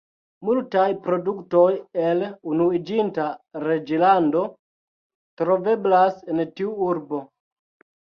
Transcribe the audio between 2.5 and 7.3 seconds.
Unuiĝinta Reĝlando troveblas en tiu urbo.